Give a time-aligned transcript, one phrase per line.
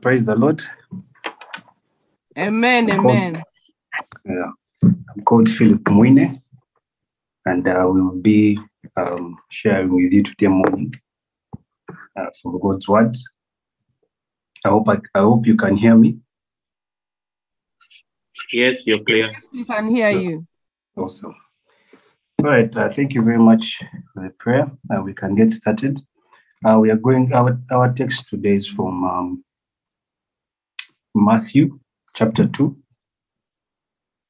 [0.00, 0.62] Praise the Lord.
[2.38, 3.10] Amen, Cool.
[3.10, 3.42] amen.
[4.24, 4.50] Yeah.
[4.82, 6.34] I'm called Philip Mwine,
[7.44, 8.58] and uh, we will be
[8.96, 10.94] um, sharing with you today morning
[12.16, 13.14] uh, from God's Word.
[14.64, 16.16] I hope I, I hope you can hear me.
[18.52, 19.26] Yes, you're clear.
[19.30, 20.46] Yes, we can hear you.
[20.96, 21.34] Awesome.
[22.38, 22.74] All right.
[22.74, 23.82] Uh, thank you very much
[24.14, 24.70] for the prayer.
[24.90, 26.00] Uh, we can get started.
[26.64, 27.32] Uh, we are going.
[27.34, 29.44] Our our text today is from um,
[31.14, 31.80] Matthew
[32.14, 32.76] chapter two,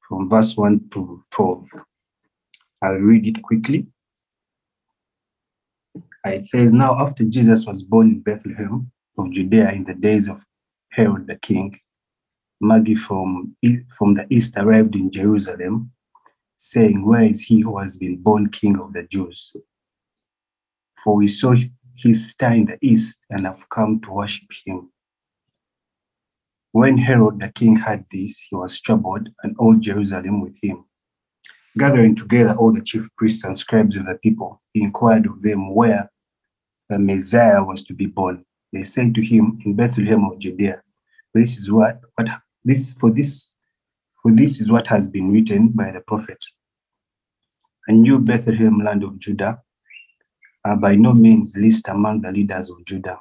[0.07, 1.67] from verse one to twelve.
[2.81, 3.87] I'll read it quickly.
[6.25, 10.27] Uh, It says, "Now after Jesus was born in Bethlehem of Judea in the days
[10.27, 10.43] of
[10.89, 11.79] Herod the king,
[12.59, 13.55] Magi from
[13.97, 15.91] from the east arrived in Jerusalem."
[16.61, 19.55] saying, Where is he who has been born king of the Jews?
[21.03, 21.55] For we saw
[21.95, 24.91] his star in the east and have come to worship him.
[26.71, 30.85] When Herod the king heard this, he was troubled, and all Jerusalem with him.
[31.77, 35.73] Gathering together all the chief priests and scribes of the people, he inquired of them
[35.73, 36.09] where
[36.89, 38.45] the Messiah was to be born.
[38.73, 40.81] They said to him, In Bethlehem of Judea.
[41.33, 42.27] This is what, what
[42.63, 43.51] this for this
[44.21, 46.37] for this is what has been written by the prophet.
[47.87, 49.61] And you, Bethlehem, land of Judah,
[50.63, 53.19] are by no means least among the leaders of Judah.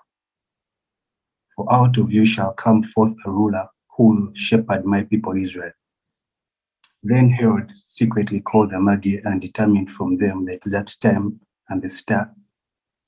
[1.60, 5.72] For out of you shall come forth a ruler who will shepherd my people Israel.
[7.02, 11.38] Then Herod secretly called the Magi and determined from them the exact time
[11.68, 12.30] and the star,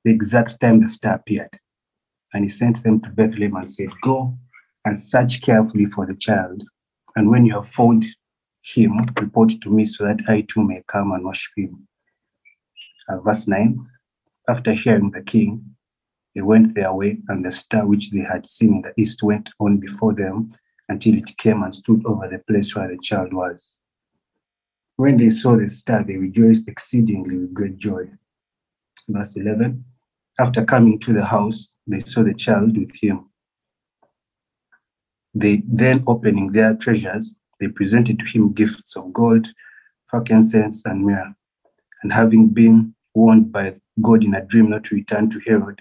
[0.05, 1.58] the exact time the star appeared.
[2.34, 4.36] And he sent them to Bethlehem and said, Go
[4.84, 6.62] and search carefully for the child
[7.17, 8.05] and when you have found
[8.61, 11.89] him, report to me so that I too may come and worship him.
[13.08, 13.86] Uh, verse 9
[14.47, 15.75] After hearing the king,
[16.35, 19.51] they went their way, and the star which they had seen in the east went
[19.61, 20.55] on before them
[20.89, 23.77] until it came and stood over the place where the child was.
[24.97, 28.11] When they saw the star, they rejoiced exceedingly with great joy.
[29.09, 29.85] Verse 11
[30.39, 33.29] After coming to the house, they saw the child with him.
[35.35, 39.48] They then, opening their treasures, they presented to him gifts of gold,
[40.09, 41.35] frankincense, and myrrh.
[42.03, 45.81] And having been warned by God in a dream not to return to Herod,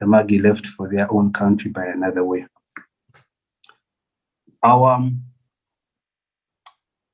[0.00, 2.46] the Magi left for their own country by another way.
[4.62, 5.10] Our,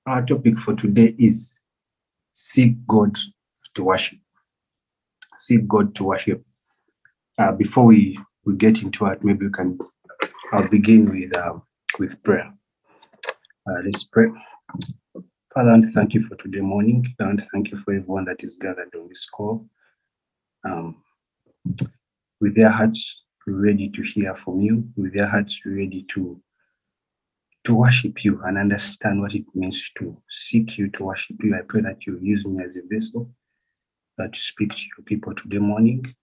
[0.07, 1.59] our topic for today is
[2.33, 3.17] seek God
[3.75, 4.19] to worship.
[5.37, 6.45] Seek God to worship.
[7.39, 9.79] Uh, before we, we get into it, maybe we can
[10.53, 11.55] I'll begin with uh,
[11.99, 12.53] with prayer.
[13.69, 14.27] Uh, let's pray.
[15.53, 18.95] Father, and thank you for today morning, and thank you for everyone that is gathered
[18.95, 19.67] on this call.
[20.65, 21.03] Um,
[22.41, 26.41] with their hearts ready to hear from you, with their hearts ready to
[27.65, 31.57] to worship you and understand what it means to seek you, to worship you.
[31.57, 33.29] I pray that you use me as a vessel
[34.21, 36.15] uh, to speak to your people today morning,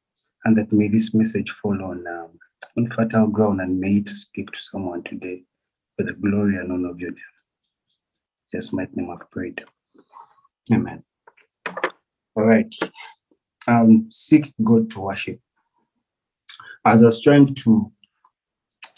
[0.45, 2.29] and that may this message fall on um,
[2.77, 5.43] on fertile ground and may it speak to someone today
[5.95, 7.19] for the glory and honor of your name.
[8.51, 9.63] Just my name I've prayed.
[10.71, 11.03] Amen.
[12.35, 12.73] All right.
[13.67, 15.39] Um, seek God to worship.
[16.85, 17.91] As I was trying to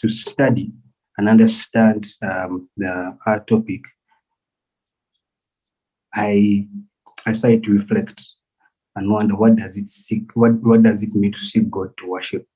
[0.00, 0.72] to study
[1.16, 3.82] and understand um, the our topic,
[6.14, 6.66] I
[7.26, 8.22] I started to reflect
[8.94, 12.06] and wonder what does it seek, what, what does it mean to seek God to
[12.06, 12.46] worship?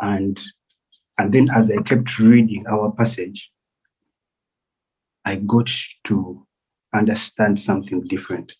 [0.00, 0.40] and
[1.18, 3.50] and then as i kept reading our passage
[5.24, 5.70] i got
[6.04, 6.46] to
[6.94, 8.52] understand something different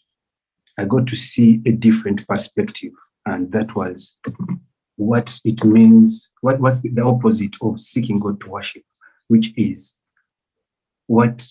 [0.78, 2.92] i got to see a different perspective
[3.26, 4.18] and that was
[4.96, 8.82] what it means what was the opposite of seeking god to worship
[9.28, 9.96] which is
[11.06, 11.46] what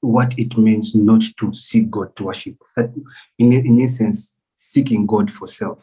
[0.00, 2.90] what it means not to seek god to worship that
[3.38, 5.78] in, in essence seeking god for self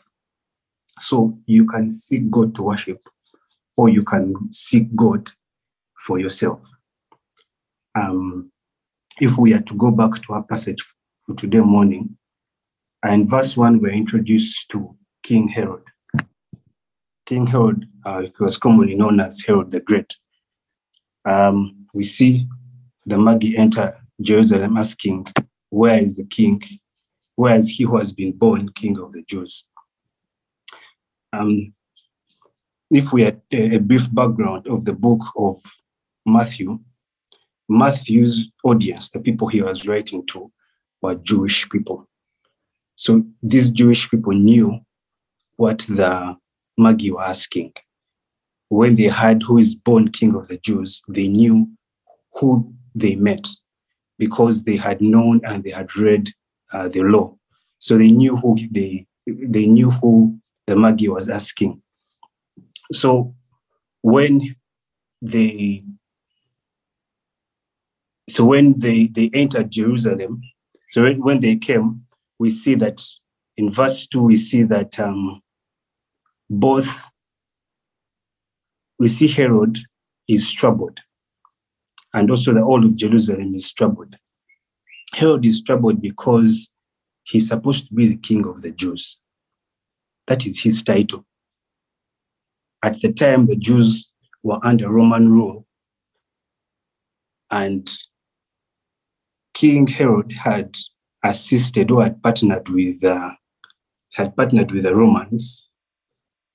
[1.00, 3.02] so you can seek god to worship
[3.78, 5.28] or you can seek God
[6.06, 6.60] for yourself.
[7.96, 8.52] Um,
[9.20, 10.86] if we are to go back to our passage
[11.26, 12.18] for today morning,
[13.04, 15.84] and verse 1, we're introduced to King Herod.
[17.32, 20.18] King Herod, uh, was commonly known as Herod the Great.
[21.24, 22.46] Um, we see
[23.06, 25.28] the Magi enter Jerusalem asking,
[25.70, 26.62] Where is the king?
[27.38, 29.64] Where is he who has been born king of the Jews?
[31.32, 31.74] Um,
[32.90, 35.56] if we had a brief background of the book of
[36.26, 36.82] Matthew,
[37.70, 40.52] Matthew's audience, the people he was writing to,
[41.02, 42.10] were Jewish people.
[42.98, 44.82] So these Jewish people knew
[45.56, 46.36] what the
[46.78, 47.74] Magi were asking.
[48.70, 51.68] when they heard who is born king of the Jews, they knew
[52.36, 53.48] who they met
[54.18, 56.30] because they had known and they had read
[56.72, 57.36] uh, the law.
[57.80, 61.82] So they knew who they they knew who the Magi was asking.
[62.94, 63.36] So
[64.02, 64.42] when
[65.22, 65.84] they
[68.30, 70.42] so when they they entered Jerusalem,
[70.88, 72.06] so when they came,
[72.40, 73.02] we see that
[73.58, 75.42] in verse two we see that um,
[76.52, 77.10] both
[79.00, 79.80] we see Herod
[80.28, 81.00] is troubled,
[82.14, 84.18] and also the whole of Jerusalem is troubled.
[85.14, 86.72] Herod is troubled because
[87.24, 89.18] he's supposed to be the king of the Jews.
[90.28, 91.26] That is his title.
[92.84, 94.14] At the time, the Jews
[94.44, 95.66] were under Roman rule,
[97.50, 97.90] and
[99.54, 100.78] King Herod had
[101.24, 103.32] assisted or had partnered with uh,
[104.16, 105.70] had partnered with the Romans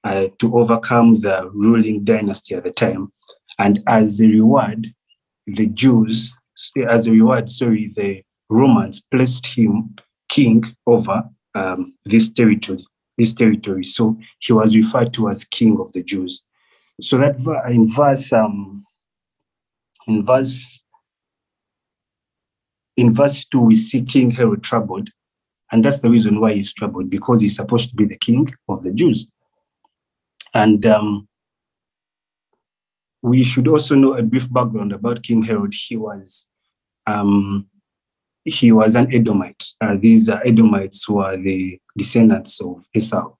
[0.04, 3.12] uh, to overcome the ruling dynasty at the time,
[3.58, 4.88] and as a reward,
[5.46, 6.34] the Jews,
[6.88, 9.96] as a reward, sorry, the Romans placed him
[10.28, 12.84] king over um, this territory.
[13.18, 16.42] This territory, so he was referred to as king of the Jews.
[17.00, 17.36] So that
[17.70, 18.84] in verse um,
[20.06, 20.84] in verse
[22.96, 25.10] in verse 2, we see King Herod troubled.
[25.70, 28.82] And that's the reason why he's troubled, because he's supposed to be the king of
[28.82, 29.26] the Jews.
[30.54, 31.28] And um,
[33.22, 35.74] we should also know a brief background about King Herod.
[35.74, 36.46] He was
[37.06, 37.66] um,
[38.44, 39.64] he was an Edomite.
[39.80, 43.34] Uh, these uh, Edomites were the descendants of Esau.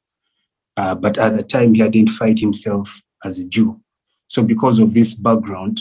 [0.77, 3.81] Uh, but at the time, he identified himself as a Jew.
[4.29, 5.81] So, because of this background,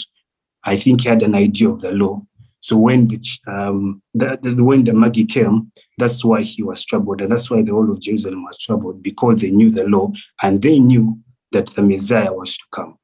[0.63, 2.21] I think he had an idea of the law
[2.65, 7.21] so when the, um, the, the, when the Magi came, that's why he was troubled,
[7.21, 10.59] and that's why the whole of Jerusalem was troubled because they knew the law and
[10.59, 11.19] they knew
[11.51, 12.97] that the Messiah was to come.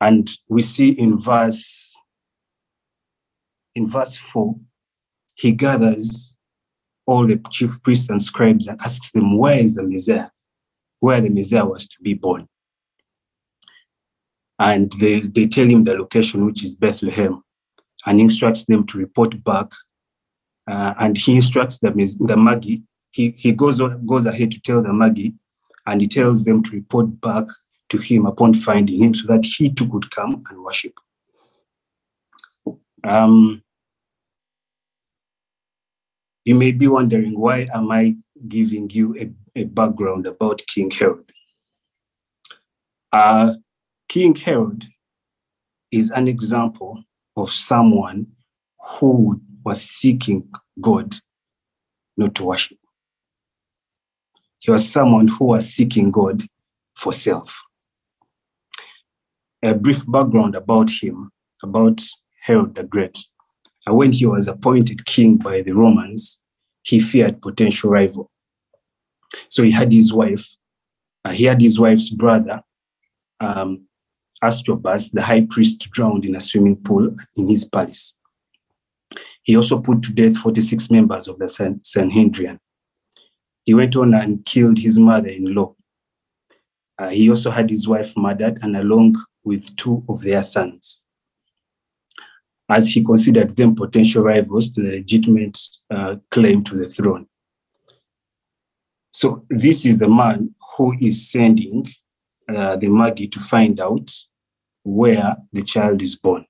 [0.00, 1.96] And we see in verse
[3.76, 4.56] in verse four,
[5.36, 6.36] he gathers
[7.06, 10.30] all the chief priests and scribes and asks them, "Where is the Messiah?
[10.98, 12.48] Where the Messiah was to be born?"
[14.58, 17.44] And they, they tell him the location, which is Bethlehem
[18.06, 19.68] and instructs them to report back.
[20.66, 22.76] Uh, and he instructs them, is the Magi,
[23.10, 25.28] he, he goes, goes ahead to tell the Magi,
[25.86, 27.46] and he tells them to report back
[27.90, 30.94] to him upon finding him so that he too could come and worship.
[33.04, 33.62] Um,
[36.44, 38.16] you may be wondering, why am I
[38.48, 41.30] giving you a, a background about King Herod?
[43.12, 43.54] Uh,
[44.08, 44.86] King Herod
[45.90, 47.04] is an example
[47.36, 48.26] of someone
[48.78, 50.48] who was seeking
[50.80, 51.16] God,
[52.16, 52.78] not to worship.
[54.58, 56.42] He was someone who was seeking God
[56.96, 57.62] for self.
[59.62, 61.30] A brief background about him,
[61.62, 62.00] about
[62.42, 63.18] Herod the Great.
[63.86, 66.40] When he was appointed king by the Romans,
[66.82, 68.30] he feared potential rival.
[69.48, 70.48] So he had his wife,
[71.24, 72.62] uh, he had his wife's brother
[73.40, 73.86] um,
[74.42, 78.16] Astrobus, the high priest, drowned in a swimming pool in his palace.
[79.42, 82.58] He also put to death 46 members of the Sanhedrin.
[83.64, 85.74] He went on and killed his mother in law.
[86.98, 91.04] Uh, he also had his wife murdered and along with two of their sons,
[92.68, 95.58] as he considered them potential rivals to the legitimate
[95.90, 97.26] uh, claim to the throne.
[99.12, 101.86] So, this is the man who is sending
[102.48, 104.10] uh, the Magi to find out
[104.84, 106.44] where the child is born.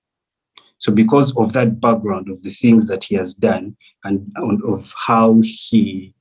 [0.79, 4.33] So, because of that background of the things that he has done and
[4.65, 6.15] of how he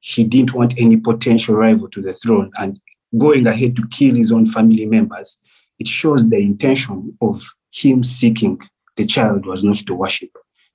[0.00, 2.80] he didn't want any potential rival to the throne and
[3.18, 5.38] going ahead to kill his own family members,
[5.78, 8.58] it shows the intention of him seeking
[8.96, 10.30] the child was not to worship.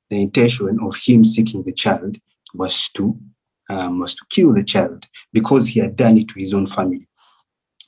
[0.10, 2.17] The intention of him seeking the child
[2.53, 3.17] was to
[3.70, 7.08] um, was to kill the child because he had done it to his own family.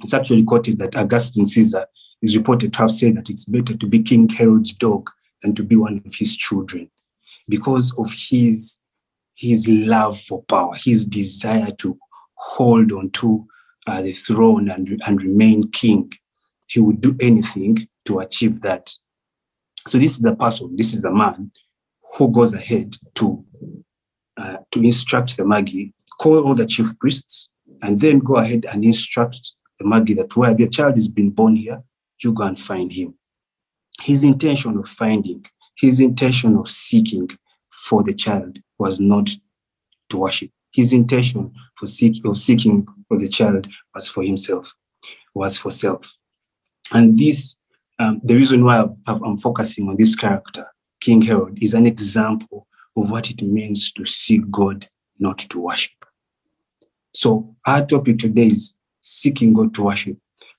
[0.01, 1.86] It's actually quoted that Augustine Caesar
[2.21, 5.09] is reported to have said that it's better to be King Herod's dog
[5.41, 6.89] than to be one of his children
[7.47, 8.79] because of his,
[9.36, 11.97] his love for power, his desire to
[12.36, 13.47] hold on to
[13.86, 16.12] uh, the throne and, and remain king.
[16.65, 18.91] He would do anything to achieve that.
[19.88, 21.51] So this is the person, this is the man
[22.15, 23.43] who goes ahead to
[24.38, 25.86] uh, to instruct the Magi,
[26.19, 27.50] call all the chief priests,
[27.81, 31.55] and then go ahead and instruct the Magi that where the child is being born
[31.55, 31.81] here,
[32.24, 33.15] you go and find him.
[34.01, 35.45] His intention of finding,
[35.77, 37.29] his intention of seeking
[37.69, 39.29] for the child was not
[40.09, 40.51] to worship.
[40.71, 44.74] His intention for seek, of seeking for the child was for himself,
[45.33, 46.13] was for self.
[46.91, 47.59] And this,
[48.00, 50.67] um, the reason why i am focusing on this character,
[51.01, 54.88] King Herod, is an example of what it means to seek God,
[55.19, 56.05] not to worship.
[57.13, 60.17] So our topic today is seeking God to worship.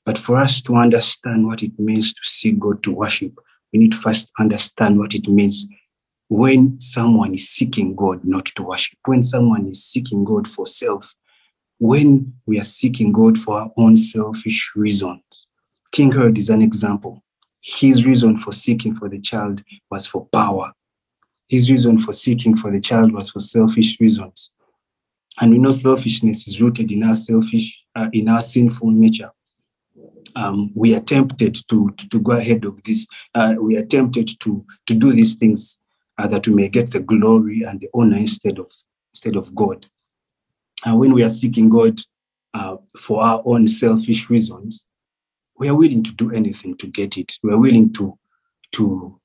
[0.09, 3.39] But for us to understand what it means to seek God to worship,
[3.71, 5.67] we need to first understand what it means
[6.31, 11.15] when someone is seeking God not to worship, when someone is seeking God for self,
[11.77, 15.47] when we are seeking God for our own selfish reasons.
[15.93, 17.23] King Herod is an example.
[17.61, 20.73] His reason for seeking for the child was for power.
[21.49, 24.55] His reason for seeking for the child was for selfish reasons.
[25.39, 29.33] And we know selfishness is rooted in our selfish, uh, in our sinful nature.
[30.37, 33.07] Um, we are tempted to, to, to, go ahead of this.
[33.35, 35.81] Uh, we are tempted to, to do these things
[36.19, 38.71] uh, that we may get the glory and the honor instead of,
[39.13, 39.87] instead of God.
[40.85, 42.01] And when we are seeking God
[42.55, 44.85] uh, for our own selfish reasons,
[45.59, 47.37] we are willing to do anything to get it.
[47.43, 48.19] We are willing to
[48.73, 49.19] to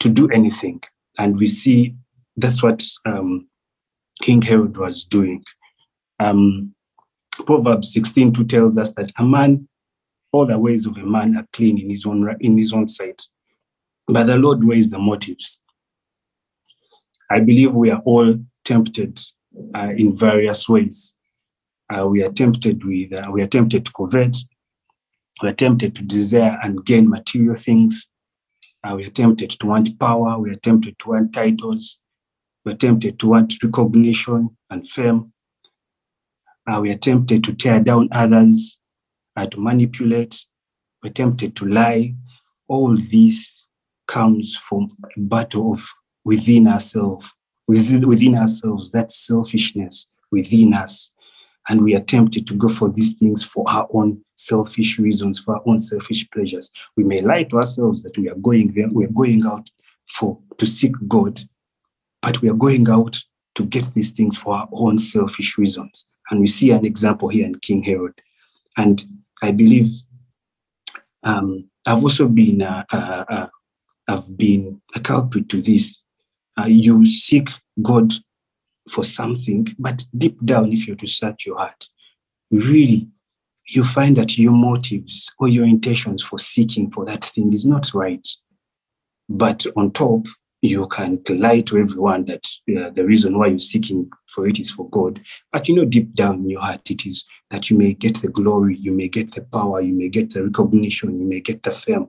[0.00, 0.82] to do anything,
[1.18, 1.94] and we see
[2.36, 3.48] that's what um,
[4.22, 5.44] King Herod was doing.
[6.18, 6.74] Um,
[7.46, 9.68] Proverbs 16 2 tells us that a man,
[10.32, 13.22] all the ways of a man are clean in his own in his own sight,
[14.06, 15.62] but the Lord weighs the motives.
[17.30, 19.20] I believe we are all tempted
[19.74, 21.14] uh, in various ways.
[21.88, 24.36] Uh, we are tempted with uh, we are tempted to covet.
[25.42, 28.10] We are tempted to desire and gain material things.
[28.82, 30.38] Uh, we are tempted to want power.
[30.38, 31.98] We are tempted to want titles.
[32.64, 35.32] We are tempted to want recognition and fame.
[36.66, 38.79] Uh, we are tempted to tear down others,
[39.46, 40.44] to manipulate.
[41.02, 42.14] We're tempted to lie.
[42.68, 43.68] All this
[44.06, 45.86] comes from a battle of
[46.24, 47.32] within ourselves
[47.70, 51.12] within, within ourselves, that selfishness within us.
[51.68, 55.54] And we are tempted to go for these things for our own selfish reasons, for
[55.54, 56.72] our own selfish pleasures.
[56.96, 59.70] We may lie to ourselves that we are going there, we are going out
[60.08, 61.42] for to seek God,
[62.20, 63.22] but we are going out
[63.54, 66.06] to get these things for our own selfish reasons.
[66.28, 68.20] And we see an example here in King Herod.
[68.76, 69.04] And
[69.42, 69.90] I believe
[71.22, 73.46] um, I've also been uh, uh, uh,
[74.08, 76.04] I've been a culprit to this
[76.58, 77.48] uh, you seek
[77.80, 78.12] God
[78.88, 81.86] for something, but deep down, if to search your heart,
[82.50, 83.08] really,
[83.68, 87.94] you find that your motives or your intentions for seeking for that thing is not
[87.94, 88.26] right.
[89.28, 90.26] But on top,
[90.62, 94.70] you can lie to everyone that uh, the reason why you're seeking for it is
[94.70, 95.20] for God.
[95.50, 98.28] But you know, deep down in your heart, it is that you may get the
[98.28, 101.70] glory, you may get the power, you may get the recognition, you may get the
[101.70, 102.08] fame.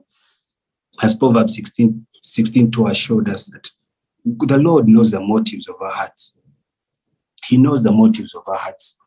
[1.02, 3.70] As Proverbs 16, 16 to us showed us that
[4.24, 6.38] the Lord knows the motives of our hearts.
[7.46, 8.98] He knows the motives of our hearts.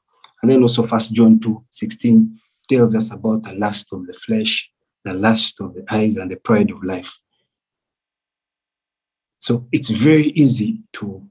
[0.41, 4.71] And then also First John 2 16 tells us about the lust of the flesh,
[5.03, 7.19] the lust of the eyes, and the pride of life.
[9.45, 11.21] So it's very easy to,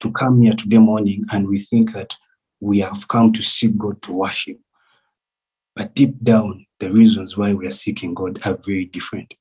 [0.00, 2.16] to come here today morning and we think that
[2.60, 4.58] we have come to seek God to worship.
[5.76, 9.34] But deep down, the reasons why we are seeking God are very different.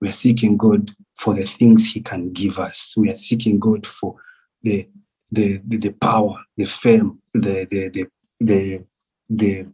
[0.00, 2.94] We are seeking God for the things He can give us.
[2.96, 4.14] We are seeking God for
[4.62, 4.86] the
[5.32, 8.06] the the, the power, the fame, the the the
[8.38, 8.84] the
[9.28, 9.66] the,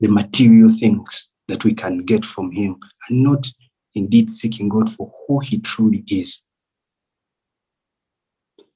[0.00, 2.76] the material things that we can get from Him,
[3.10, 3.46] and not
[3.94, 6.42] indeed seeking God for who He truly is.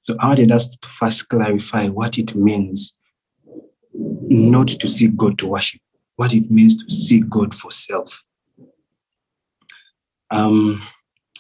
[0.03, 2.95] So I wanted us to first clarify what it means
[3.93, 5.81] not to seek God to worship,
[6.17, 8.25] what it means to seek God for self.
[10.31, 10.83] Um,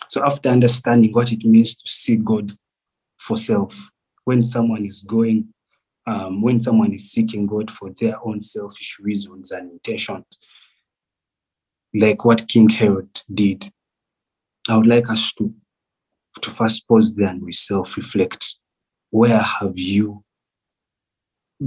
[0.08, 2.56] so after understanding what it means to seek God
[3.18, 3.90] for self,
[4.24, 5.48] when someone is going,
[6.06, 10.24] um, when someone is seeking God for their own selfish reasons and intentions,
[11.94, 13.72] like what King Herod did,
[14.68, 15.52] I would like us to,
[16.42, 18.56] to first pause there and we self-reflect.
[19.10, 20.24] Where have you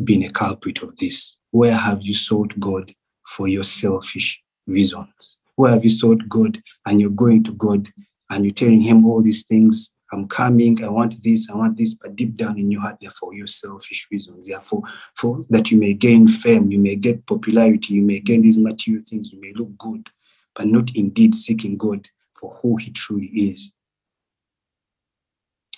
[0.03, 1.37] been a culprit of this?
[1.51, 2.93] Where have you sought God
[3.25, 5.37] for your selfish reasons?
[5.55, 7.89] Where have you sought God and you're going to God
[8.29, 9.90] and you're telling Him all these things?
[10.11, 13.11] I'm coming, I want this, I want this, but deep down in your heart, they're
[13.11, 14.47] for your selfish reasons.
[14.47, 14.83] Therefore,
[15.15, 18.57] for, for that you may gain fame, you may get popularity, you may gain these
[18.57, 20.09] material things, you may look good,
[20.53, 23.71] but not indeed seeking God for who He truly is.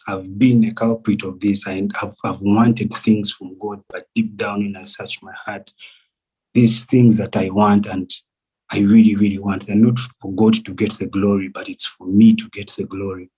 [0.08, 4.36] I've been a culprit of this and I've, I've wanted things from God, but deep
[4.36, 5.72] down when I search my heart,
[6.54, 8.12] these things that I want and
[8.72, 9.70] I really, really want.
[9.70, 12.84] And not for God to get the glory, but it's for me to get the
[12.84, 13.30] glory.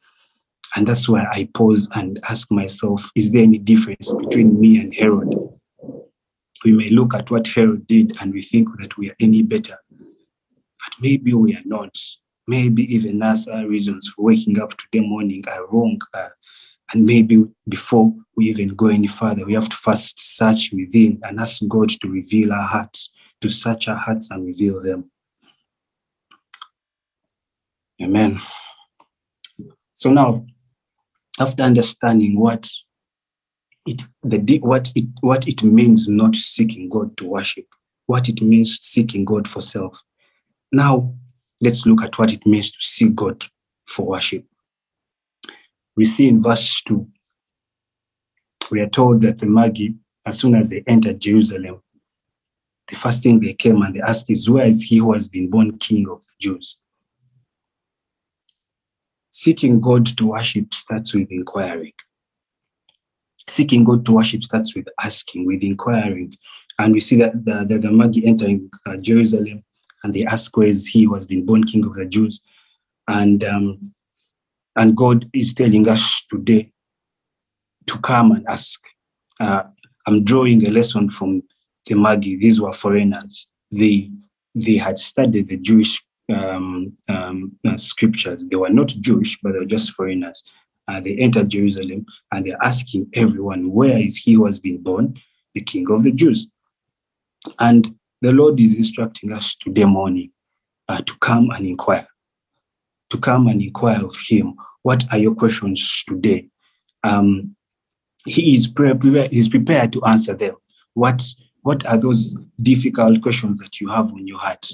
[0.76, 4.94] And that's why I pause and ask myself, is there any difference between me and
[4.94, 5.36] Herod?
[6.64, 9.78] We may look at what Herod did and we think that we are any better.
[10.86, 11.96] but maybe we are not.
[12.48, 16.00] Maybe even us, our reasons for waking up today morning are wrong.
[16.14, 16.30] Uh,
[16.94, 21.40] and maybe before we even go any further, we have to first search within and
[21.40, 23.10] ask God to reveal our hearts,
[23.42, 25.10] to search our hearts and reveal them.
[28.02, 28.40] Amen.
[29.94, 30.46] So now,
[31.40, 32.70] after understanding what
[33.86, 37.66] it the what it what it means not seeking God to worship,
[38.06, 40.02] what it means seeking God for self.
[40.72, 41.14] Now,
[41.62, 43.46] let's look at what it means to seek God
[43.86, 44.46] for worship.
[45.96, 47.08] We see in verse 2,
[48.72, 49.90] we are told that the Magi,
[50.26, 51.82] as soon as they entered Jerusalem,
[52.88, 55.50] the first thing they came and they asked is, Where is he who has been
[55.50, 56.78] born king of Jews?
[59.38, 61.92] Seeking God to worship starts with inquiring.
[63.50, 66.38] Seeking God to worship starts with asking, with inquiring.
[66.80, 69.66] And we see that the, the, the Magi entering uh, Jerusalem
[70.04, 72.42] and they ask where is he was been born king of the Jews.
[73.10, 73.92] And um,
[74.78, 76.72] and God is telling us today
[77.88, 78.80] to come and ask.
[79.38, 79.64] Uh,
[80.08, 81.44] I'm drawing a lesson from
[81.88, 82.38] the Magi.
[82.40, 83.50] These were foreigners.
[83.70, 84.12] They
[84.54, 88.48] they had studied the Jewish um, um, uh, scriptures.
[88.48, 90.44] They were not Jewish, but they were just foreigners.
[90.88, 95.20] Uh, they entered Jerusalem and they're asking everyone, Where is he who has been born,
[95.54, 96.48] the King of the Jews?
[97.60, 100.32] And the Lord is instructing us today morning
[100.88, 102.08] uh, to come and inquire,
[103.10, 104.56] to come and inquire of Him.
[104.84, 106.48] What are your questions today?
[107.04, 107.56] Um,
[108.26, 110.56] he is prepared, he's prepared to answer them.
[110.94, 111.24] What,
[111.62, 114.68] what are those difficult questions that you have on your heart?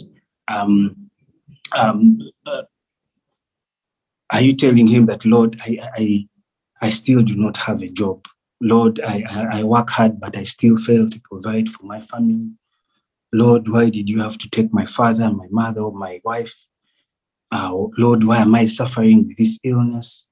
[0.47, 1.10] Um,
[1.77, 2.63] um, uh,
[4.31, 6.27] are you telling him that, Lord, I, I,
[6.81, 8.27] I still do not have a job?
[8.61, 12.51] Lord, I, I work hard, but I still fail to provide for my family.
[13.33, 16.53] Lord, why did you have to take my father, my mother, my wife?
[17.51, 20.27] Uh, Lord, why am I suffering with this illness?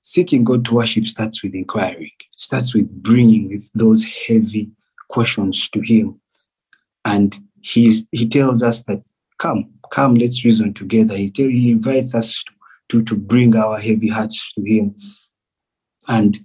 [0.00, 4.70] Seeking God to worship starts with inquiring, starts with bringing those heavy
[5.08, 6.20] questions to Him.
[7.04, 9.02] And he's, He tells us that,
[9.38, 11.16] come, come, let's reason together.
[11.16, 12.42] He, tell, he invites us
[12.88, 14.94] to, to, bring our heavy hearts to Him.
[16.06, 16.38] And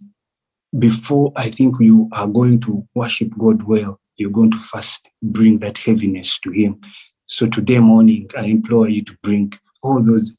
[0.77, 5.59] before I think you are going to worship God well, you're going to first bring
[5.59, 6.81] that heaviness to Him.
[7.27, 10.37] So today morning, I implore you to bring all those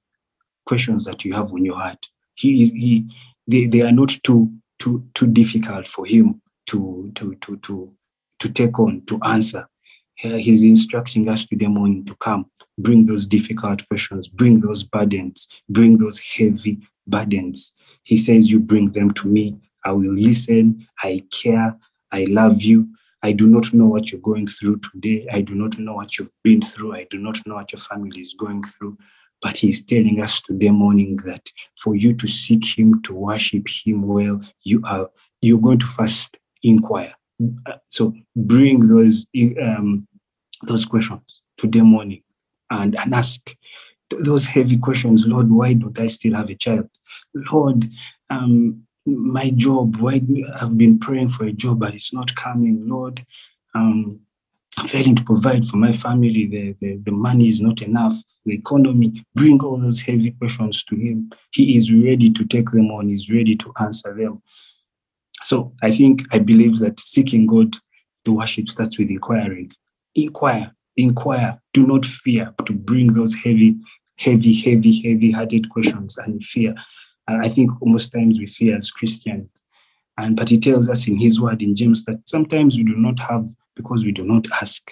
[0.66, 2.06] questions that you have on your heart.
[2.34, 3.06] He is he
[3.46, 7.92] they, they are not too too too difficult for him to to to to
[8.40, 9.68] to take on to answer.
[10.16, 12.46] He's instructing us today morning to come,
[12.78, 17.72] bring those difficult questions, bring those burdens, bring those heavy burdens.
[18.02, 19.58] He says, You bring them to me.
[19.84, 20.87] I will listen.
[21.02, 21.76] I care.
[22.10, 22.88] I love you.
[23.22, 25.26] I do not know what you're going through today.
[25.32, 26.94] I do not know what you've been through.
[26.94, 28.98] I do not know what your family is going through.
[29.40, 34.06] But he's telling us today morning that for you to seek him, to worship him
[34.06, 35.10] well, you are
[35.40, 37.14] you're going to first inquire.
[37.88, 39.26] So bring those
[39.62, 40.06] um,
[40.62, 42.23] those questions today morning
[42.70, 43.55] and, and ask
[44.11, 45.27] those heavy questions.
[45.27, 46.88] Lord, why don't I still have a child?
[47.53, 47.87] Lord,
[48.31, 50.20] um, my job, why
[50.61, 52.88] I've been praying for a job, but it's not coming.
[52.88, 53.24] Lord,
[53.74, 54.20] um,
[54.87, 56.46] failing to provide for my family.
[56.46, 58.14] The, the, the money is not enough.
[58.44, 59.24] The economy.
[59.35, 61.31] Bring all those heavy questions to him.
[61.53, 63.09] He is ready to take them on.
[63.09, 64.42] He's ready to answer them.
[65.42, 67.77] So I think, I believe that seeking God
[68.24, 69.72] to worship starts with inquiring.
[70.14, 71.61] Inquire, inquire.
[71.72, 73.76] Do not fear to bring those heavy,
[74.18, 76.74] heavy, heavy, heavy-hearted questions and fear
[77.26, 79.48] I think most times we fear as Christians.
[80.18, 83.18] And but he tells us in his word in James that sometimes we do not
[83.20, 84.90] have because we do not ask.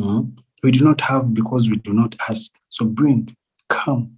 [0.00, 0.38] Mm-hmm.
[0.62, 2.50] We do not have because we do not ask.
[2.68, 3.36] So bring,
[3.68, 4.16] come,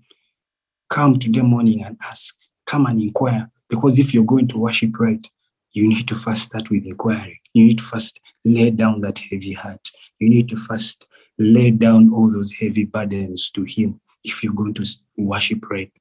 [0.89, 2.37] come today morning and ask.
[2.67, 3.51] Come and inquire.
[3.69, 5.27] Because if you're going to worship right,
[5.73, 7.41] you need to first start with inquiry.
[7.53, 9.89] You need to first lay down that heavy heart.
[10.19, 11.07] You need to first
[11.39, 15.93] lay down all those heavy burdens to Him if you're going to worship right.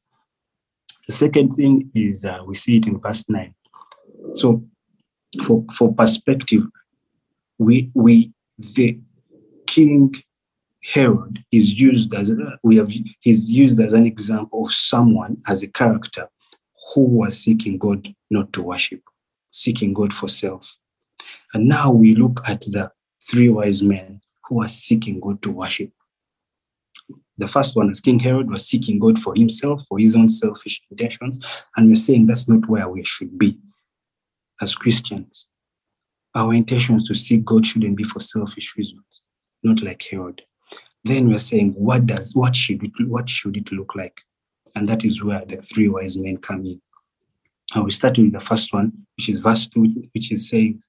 [1.08, 3.54] The second thing is uh, we see it in verse 9.
[4.34, 4.64] So
[5.44, 6.64] for, for perspective,
[7.58, 9.00] we we the
[9.68, 10.16] king
[10.94, 12.32] Herod is used as
[12.64, 16.30] we have he's used as an example of someone as a character
[16.94, 19.02] who was seeking God not to worship,
[19.60, 20.78] seeking God for self.
[21.54, 22.92] And now we look at the
[23.30, 25.92] three wise men who are seeking God to worship.
[27.38, 30.82] The first one, as King Herod, was seeking God for himself, for his own selfish
[30.92, 31.40] intentions.
[31.76, 33.58] And we're saying that's not where we should be
[34.62, 35.48] as Christians.
[36.36, 39.24] Our intentions to seek God shouldn't be for selfish reasons,
[39.64, 40.44] not like Herod.
[41.04, 44.22] then we're saying, what does what should it what should it look like?
[44.76, 46.82] And that is where the three wise men come in.
[47.76, 50.82] And we start with the first one, which is verse two, which is saying,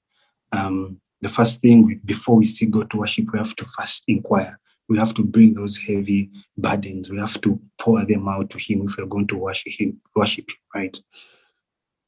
[0.52, 4.04] um, the first thing we, before we see God to worship, we have to first
[4.08, 4.58] inquire.
[4.88, 7.10] We have to bring those heavy burdens.
[7.10, 10.00] We have to pour them out to Him if we're going to worship Him.
[10.16, 10.98] Worship right?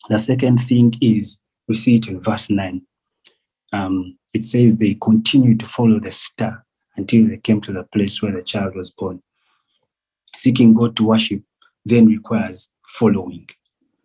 [0.08, 2.82] The second thing is we see it in verse nine.
[3.72, 6.64] Um, it says they continued to follow the star
[6.96, 9.22] until they came to the place where the child was born.
[10.34, 11.42] Seeking God to worship
[11.84, 13.48] then requires following.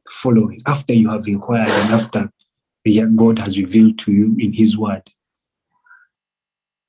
[0.09, 0.61] Following.
[0.67, 2.31] After you have inquired and after
[3.15, 5.03] God has revealed to you in His word,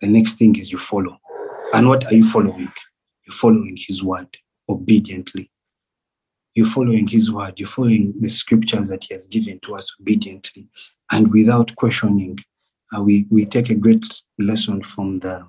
[0.00, 1.18] the next thing is you follow.
[1.74, 2.72] And what are you following?
[3.26, 4.36] You're following His word
[4.68, 5.50] obediently.
[6.54, 7.58] You're following His word.
[7.58, 10.68] You're following the scriptures that He has given to us obediently
[11.10, 12.38] and without questioning.
[12.96, 15.46] Uh, we, we take a great lesson from the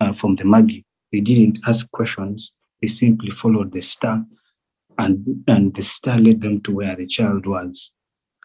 [0.00, 0.80] uh, from the Magi.
[1.12, 2.54] They didn't ask questions.
[2.80, 4.24] They simply followed the star,
[4.98, 7.92] and and the star led them to where the child was.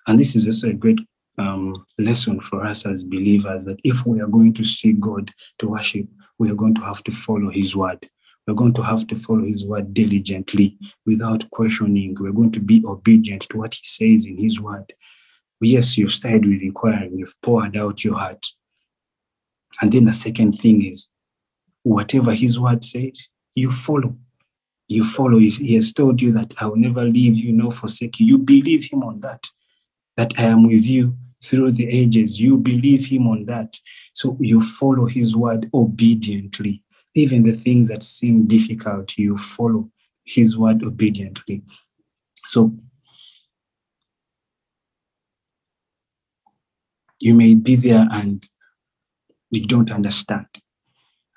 [0.07, 0.99] And this is also a great
[1.37, 5.69] um, lesson for us as believers that if we are going to see God to
[5.69, 8.09] worship, we are going to have to follow His word.
[8.45, 12.15] We're going to have to follow His word diligently without questioning.
[12.19, 14.93] We're going to be obedient to what He says in His word.
[15.61, 18.45] Yes, you've started with inquiring, you've poured out your heart.
[19.81, 21.09] And then the second thing is
[21.83, 24.17] whatever His word says, you follow.
[24.93, 25.39] You follow.
[25.39, 28.25] He has told you that I will never leave you nor forsake you.
[28.25, 29.47] You believe Him on that
[30.17, 32.39] that I am with you through the ages.
[32.39, 33.77] You believe him on that.
[34.13, 36.83] So you follow his word obediently.
[37.15, 39.89] Even the things that seem difficult, you follow
[40.25, 41.63] his word obediently.
[42.45, 42.75] So
[47.19, 48.43] you may be there and
[49.51, 50.47] you don't understand.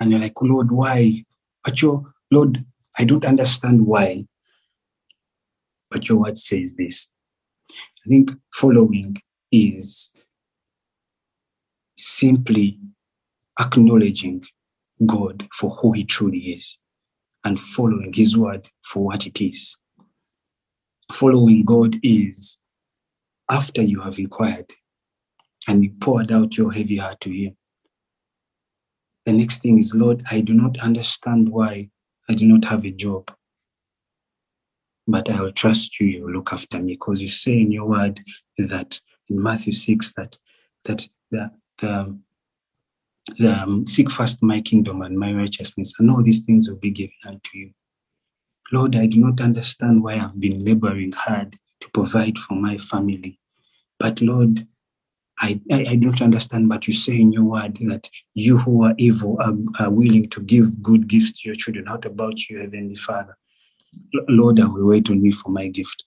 [0.00, 1.24] And you're like, Lord, why?
[1.64, 2.64] But your Lord,
[2.98, 4.26] I don't understand why.
[5.90, 7.10] But your word says this.
[7.70, 9.16] I think following
[9.52, 10.12] is
[11.96, 12.78] simply
[13.60, 14.44] acknowledging
[15.04, 16.78] God for who He truly is
[17.44, 19.76] and following His word for what it is.
[21.12, 22.58] Following God is
[23.50, 24.72] after you have inquired
[25.68, 27.56] and you poured out your heavy heart to Him.
[29.24, 31.90] The next thing is, Lord, I do not understand why
[32.28, 33.30] I do not have a job
[35.06, 36.94] but I will trust you, you will look after me.
[36.94, 38.20] Because you say in your word
[38.58, 40.36] that in Matthew 6 that
[40.84, 42.18] that the the,
[43.38, 46.90] the um, seek first my kingdom and my righteousness, and all these things will be
[46.90, 47.70] given unto you.
[48.72, 53.38] Lord, I do not understand why I've been laboring hard to provide for my family.
[53.98, 54.66] But Lord,
[55.38, 58.94] I, I, I, don't understand, but you say in your word that you who are
[58.96, 61.86] evil are, are willing to give good gifts to your children.
[61.88, 63.36] What about you, Heavenly Father?
[64.28, 66.04] Lord, I will wait on you for my gift.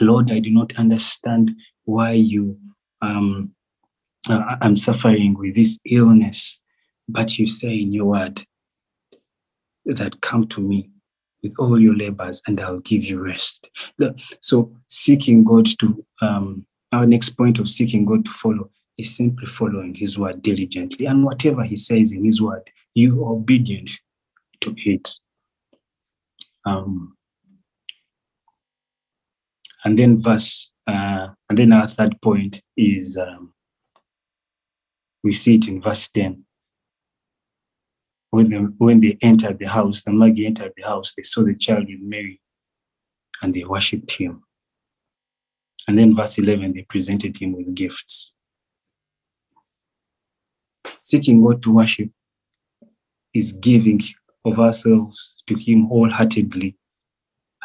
[0.00, 2.58] Lord, I do not understand why you
[3.00, 3.54] um
[4.28, 6.60] uh, I'm suffering with this illness,
[7.08, 8.46] but you say in your word
[9.84, 10.90] that come to me
[11.42, 13.70] with all your labors and I'll give you rest.
[14.40, 19.46] So seeking God to um our next point of seeking God to follow is simply
[19.46, 21.06] following his word diligently.
[21.06, 23.90] And whatever he says in his word, you obedient
[24.60, 25.10] to it.
[26.64, 27.16] Um,
[29.84, 33.52] and then verse, uh, and then our third point is um,
[35.24, 36.44] we see it in verse 10.
[38.30, 41.54] When they, when they entered the house, the Magi entered the house, they saw the
[41.54, 42.40] child with Mary
[43.42, 44.43] and they worshipped him.
[45.86, 48.32] And then verse 11, they presented him with gifts.
[51.00, 52.10] Seeking God to worship
[53.34, 54.00] is giving
[54.44, 56.76] of ourselves to Him wholeheartedly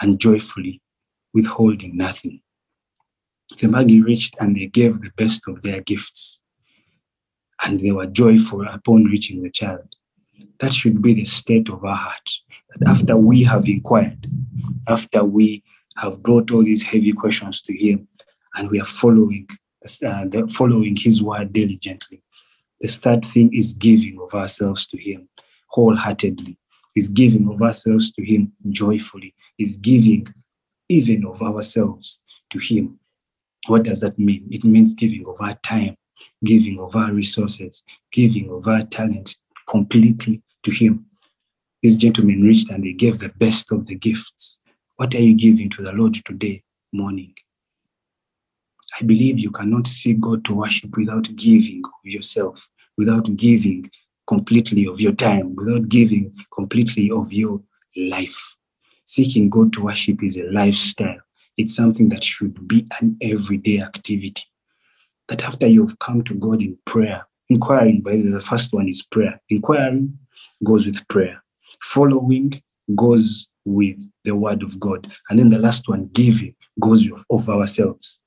[0.01, 0.82] and joyfully,
[1.34, 2.41] withholding nothing.
[3.60, 6.41] The Magi reached and they gave the best of their gifts,
[7.65, 9.95] and they were joyful upon reaching the child.
[10.60, 12.29] That should be the state of our heart.
[12.75, 14.27] That after we have inquired,
[14.88, 15.63] after we
[16.01, 18.07] have brought all these heavy questions to Him,
[18.55, 19.47] and we are following,
[19.85, 22.21] uh, the, following His word diligently,
[22.79, 25.27] the third thing is giving of ourselves to Him
[25.69, 26.57] wholeheartedly
[26.95, 30.27] is giving of ourselves to Him joyfully, is giving
[30.89, 32.99] even of ourselves to Him.
[33.67, 34.47] What does that mean?
[34.51, 35.95] It means giving of our time,
[36.43, 41.05] giving of our resources, giving of our talent completely to Him.
[41.81, 44.58] These gentlemen reached and they gave the best of the gifts.
[44.99, 47.33] What are you giving to the Lord today morning?
[48.99, 53.89] I believe you cannot see God to worship without giving of yourself, without giving
[54.27, 57.62] completely of your time, without giving completely of your
[57.95, 58.57] life.
[59.05, 61.21] Seeking God to worship is a lifestyle.
[61.55, 64.43] It's something that should be an everyday activity.
[65.29, 69.41] That after you've come to God in prayer, inquiring, by the first one is prayer.
[69.49, 70.19] Inquiring
[70.62, 71.41] goes with prayer.
[71.81, 72.62] Following
[72.93, 75.12] goes with the word of God.
[75.29, 78.21] And then the last one, giving, goes of ourselves.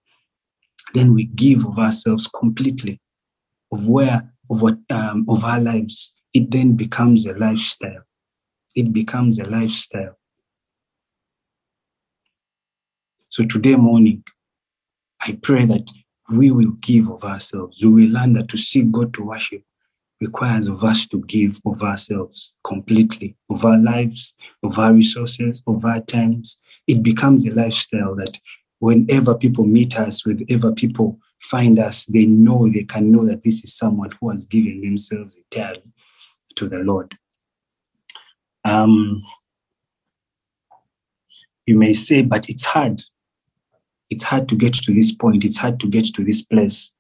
[0.95, 3.01] Then we give of ourselves completely,
[3.73, 6.13] of where, of what, um, of our lives.
[6.35, 8.03] It then becomes a lifestyle.
[8.75, 10.19] It becomes a lifestyle.
[13.29, 14.25] So today morning,
[15.21, 15.91] I pray that
[16.31, 17.83] we will give of ourselves.
[17.83, 19.63] We will learn that to seek God to worship
[20.23, 25.85] requires of us to give of ourselves completely, of our lives, of our resources, of
[25.85, 26.61] our times.
[26.87, 28.39] It becomes a lifestyle that
[28.79, 33.65] whenever people meet us, whenever people find us, they know, they can know that this
[33.65, 35.93] is someone who has given themselves entirely
[36.57, 37.19] to the Lord.
[38.65, 39.23] Um,
[41.67, 43.03] you may say, but it's hard.
[44.09, 45.45] It's hard to get to this point.
[45.45, 46.93] It's hard to get to this place.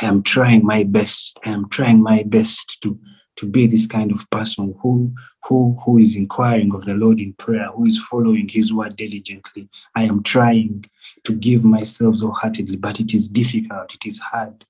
[0.00, 1.38] I am trying my best.
[1.44, 2.98] I am trying my best to,
[3.36, 7.34] to be this kind of person who, who, who is inquiring of the Lord in
[7.34, 9.68] prayer, who is following his word diligently.
[9.94, 10.86] I am trying
[11.24, 13.94] to give myself wholeheartedly, but it is difficult.
[13.94, 14.64] It is hard.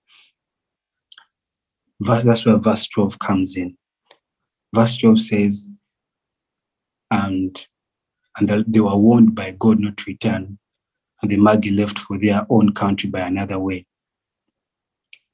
[2.00, 3.76] Verse, that's where verse 12 comes in.
[4.74, 5.70] Verse 12 says,
[7.10, 7.66] and
[8.38, 10.58] and they were warned by God not to return,
[11.20, 13.86] and the Magi left for their own country by another way.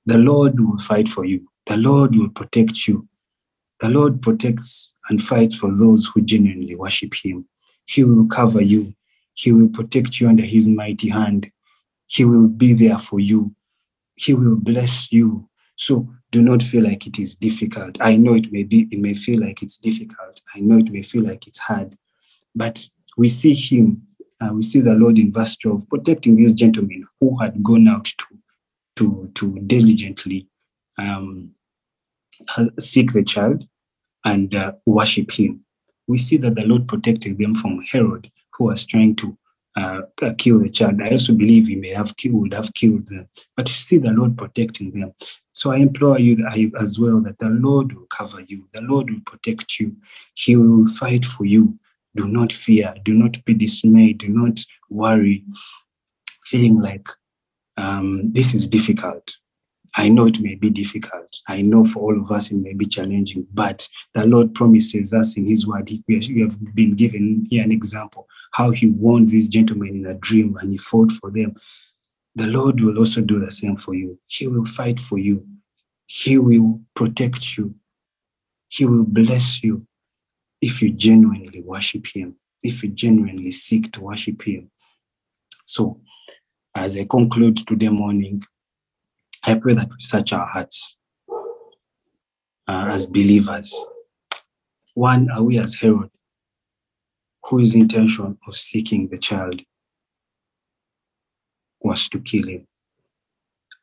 [0.06, 1.48] The Lord will fight for you.
[1.66, 3.08] The Lord will protect you.
[3.80, 7.46] The Lord protects and fights for those who genuinely worship Him.
[7.84, 8.94] He will cover you.
[9.34, 11.50] He will protect you under His mighty hand.
[12.06, 13.54] He will be there for you.
[14.14, 15.48] He will bless you.
[15.74, 17.98] So do not feel like it is difficult.
[18.00, 20.40] I know it may be, it may feel like it's difficult.
[20.54, 21.98] I know it may feel like it's hard,
[22.54, 24.02] but we see him,
[24.40, 28.04] uh, we see the Lord in verse 12 protecting these gentlemen who had gone out
[28.04, 28.35] to
[28.96, 30.48] to, to diligently
[30.98, 31.50] um,
[32.78, 33.66] seek the child
[34.24, 35.64] and uh, worship him.
[36.08, 39.36] We see that the Lord protected them from Herod, who was trying to
[39.76, 40.02] uh,
[40.38, 41.02] kill the child.
[41.02, 44.38] I also believe he may have killed, would have killed them, but see the Lord
[44.38, 45.12] protecting them.
[45.52, 46.46] So I implore you
[46.78, 49.96] as well that the Lord will cover you, the Lord will protect you,
[50.34, 51.78] He will fight for you.
[52.14, 55.44] Do not fear, do not be dismayed, do not worry,
[56.44, 57.08] feeling like
[57.76, 59.36] um, this is difficult.
[59.96, 61.38] I know it may be difficult.
[61.48, 65.36] I know for all of us it may be challenging, but the Lord promises us
[65.36, 65.90] in His word.
[66.06, 70.56] We have been given here an example how He warned these gentlemen in a dream
[70.60, 71.56] and He fought for them.
[72.34, 74.18] The Lord will also do the same for you.
[74.26, 75.46] He will fight for you.
[76.06, 77.74] He will protect you.
[78.68, 79.86] He will bless you
[80.60, 84.70] if you genuinely worship Him, if you genuinely seek to worship Him.
[85.64, 86.00] So
[86.76, 88.44] as I conclude today morning,
[89.42, 90.98] I pray that we search our hearts
[92.68, 93.74] uh, as believers.
[94.94, 96.10] One, are we as Herod,
[97.44, 99.62] whose intention of seeking the child
[101.80, 102.66] was to kill him?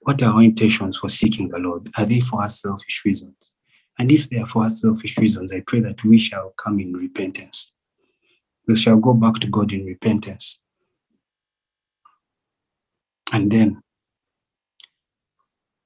[0.01, 1.89] What are our intentions for seeking the Lord?
[1.97, 3.53] Are they for our selfish reasons?
[3.97, 6.93] And if they are for our selfish reasons, I pray that we shall come in
[6.93, 7.73] repentance.
[8.67, 10.62] We shall go back to God in repentance
[13.33, 13.81] and then,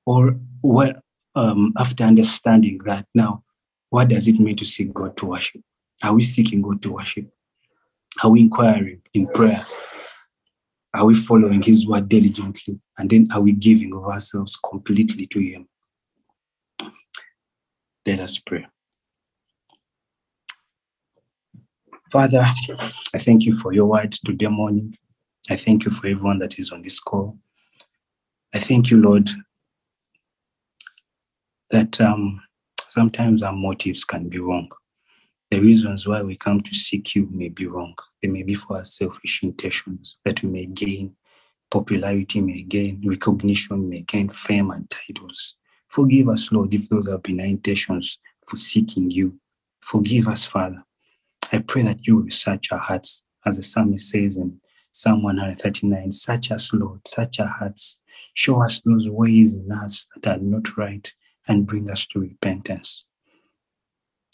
[0.06, 1.02] or what,
[1.34, 3.44] um, after understanding that now,
[3.90, 5.62] what does it mean to seek God to worship?
[6.04, 7.32] Are we seeking God to worship?
[8.22, 9.66] Are we inquiring in prayer?
[10.94, 12.82] Are we following His word diligently?
[12.98, 15.70] And then are we giving of ourselves completely to Him?
[18.06, 18.68] Let us pray.
[22.12, 22.44] Father,
[23.14, 24.96] I thank you for your word today morning.
[25.50, 27.38] I thank you for everyone that is on this call.
[28.54, 29.30] I thank you, Lord,
[31.70, 32.42] that um,
[32.90, 34.70] sometimes our motives can be wrong.
[35.50, 37.96] The reasons why we come to seek you may be wrong.
[38.22, 41.16] They may be for our selfish intentions that we may gain
[41.72, 45.56] popularity, may gain recognition, may gain fame and titles.
[45.88, 49.40] Forgive us, Lord, if those have been our intentions for seeking you.
[49.82, 50.84] Forgive us, Father.
[51.54, 54.60] I pray that you will search our hearts, as the psalmist says in
[55.00, 58.00] Psalm 139, search us, Lord, search our hearts.
[58.34, 61.14] Show us those ways in us that are not right
[61.48, 63.06] and bring us to repentance.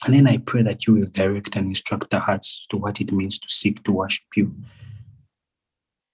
[0.06, 3.12] And then I pray that you will direct and instruct our hearts to what it
[3.12, 4.56] means to seek to worship you,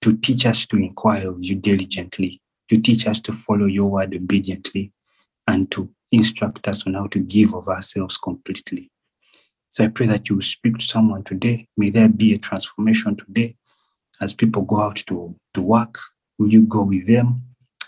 [0.00, 4.16] to teach us to inquire of you diligently, to teach us to follow your word
[4.16, 4.90] obediently,
[5.46, 8.90] and to instruct us on how to give of ourselves completely.
[9.68, 11.68] So I pray that you will speak to someone today.
[11.76, 13.54] May there be a transformation today
[14.20, 15.98] as people go out to, to work.
[16.38, 17.42] Will you go with them?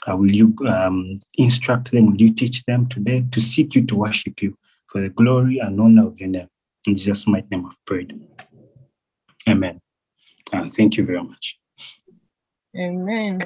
[0.09, 2.11] Uh, will you um, instruct them?
[2.11, 5.81] Will you teach them today to seek you, to worship you for the glory and
[5.81, 6.49] honor of your name?
[6.87, 8.21] In Jesus' mighty name I've prayed.
[9.49, 9.81] Amen.
[10.53, 11.59] Uh, thank you very much.
[12.77, 13.43] Amen.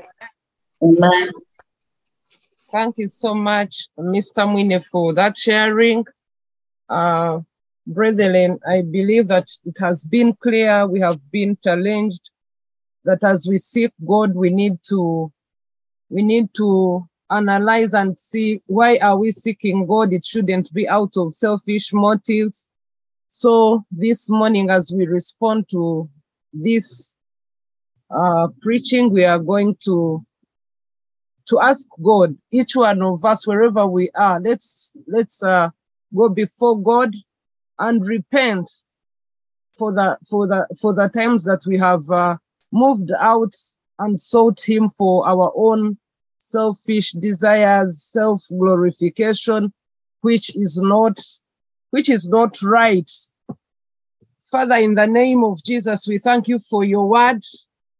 [0.82, 1.30] Amen.
[2.72, 4.46] Thank you so much, Mr.
[4.46, 6.04] Mwine, for that sharing.
[6.88, 7.40] Uh,
[7.86, 12.30] brethren, I believe that it has been clear, we have been challenged,
[13.06, 15.32] that as we seek God, we need to
[16.10, 20.12] we need to analyze and see why are we seeking God?
[20.12, 22.68] It shouldn't be out of selfish motives.
[23.28, 26.08] So this morning, as we respond to
[26.52, 27.16] this
[28.10, 30.24] uh, preaching, we are going to
[31.48, 35.70] to ask God, each one of us, wherever we are, let's let's uh,
[36.14, 37.14] go before God
[37.78, 38.68] and repent
[39.76, 42.36] for the for the for the times that we have uh,
[42.76, 43.54] moved out
[43.98, 45.98] and sought Him for our own
[46.38, 49.72] selfish desires, self glorification,
[50.20, 51.18] which is not
[51.90, 53.10] which is not right.
[54.50, 57.42] Father, in the name of Jesus, we thank you for your word.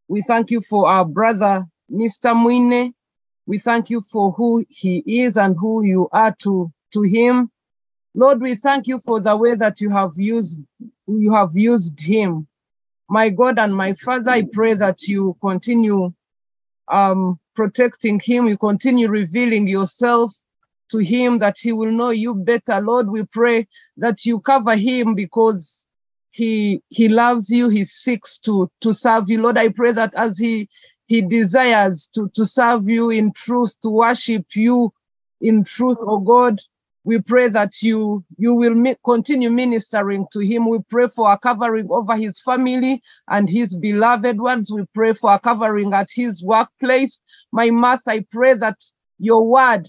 [0.09, 2.35] We thank you for our brother, Mr.
[2.35, 2.93] Mwine.
[3.47, 7.51] We thank you for who he is and who you are to, to him.
[8.15, 10.61] Lord, we thank you for the way that you have used
[11.09, 12.47] you have used him.
[13.09, 16.13] My God and my Father, I pray that you continue
[16.89, 20.33] um, protecting him, you continue revealing yourself
[20.91, 22.81] to him, that he will know you better.
[22.81, 23.67] Lord, we pray
[23.97, 25.87] that you cover him because
[26.31, 29.41] he he loves you, he seeks to to serve you.
[29.41, 30.69] Lord, I pray that as he
[31.07, 34.93] he desires to, to serve you in truth, to worship you
[35.41, 36.61] in truth, oh God.
[37.07, 40.69] We pray that you you will continue ministering to him.
[40.69, 44.73] We pray for a covering over his family and his beloved ones.
[44.73, 47.23] We pray for a covering at his workplace.
[47.53, 48.85] My master, I pray that
[49.21, 49.87] your word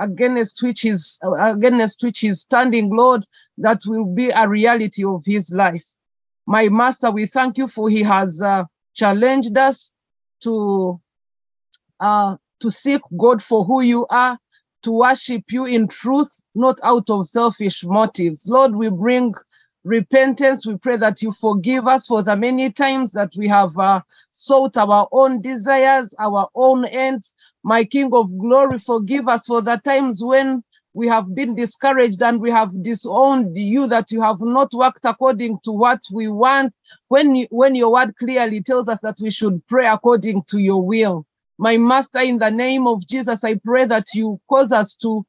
[0.00, 3.24] against which is against which is standing, Lord,
[3.58, 5.86] that will be a reality of his life.
[6.46, 9.92] My master, we thank you for he has uh, challenged us
[10.40, 11.00] to
[12.00, 14.36] uh, to seek God for who you are,
[14.84, 18.46] to worship you in truth, not out of selfish motives.
[18.48, 19.34] Lord, we bring
[19.84, 20.66] repentance.
[20.66, 24.76] We pray that you forgive us for the many times that we have uh, sought
[24.76, 27.34] our own desires, our own ends.
[27.62, 30.62] My King of glory, forgive us for the times when
[30.94, 35.58] we have been discouraged and we have disowned you that you have not worked according
[35.64, 36.72] to what we want
[37.08, 41.26] when when your word clearly tells us that we should pray according to your will
[41.58, 45.24] my master in the name of jesus i pray that you cause us to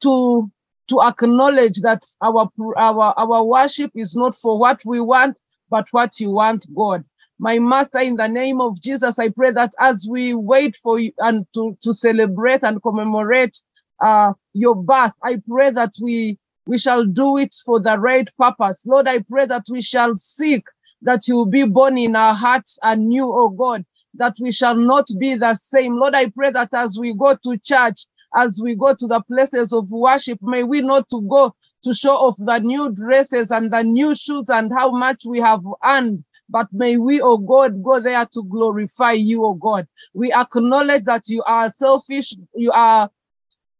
[0.00, 0.50] to
[0.88, 5.36] to acknowledge that our our our worship is not for what we want
[5.70, 7.04] but what you want god
[7.38, 11.12] my master in the name of jesus i pray that as we wait for you
[11.18, 13.56] and to to celebrate and commemorate
[14.02, 15.14] uh, your birth.
[15.22, 18.84] I pray that we we shall do it for the right purpose.
[18.86, 20.64] Lord, I pray that we shall seek
[21.02, 25.36] that you be born in our hearts anew, oh God, that we shall not be
[25.36, 25.98] the same.
[25.98, 29.72] Lord, I pray that as we go to church, as we go to the places
[29.72, 33.82] of worship, may we not to go to show off the new dresses and the
[33.82, 36.24] new shoes and how much we have earned.
[36.48, 39.86] But may we, oh God, go there to glorify you, oh God.
[40.14, 43.10] We acknowledge that you are selfish, you are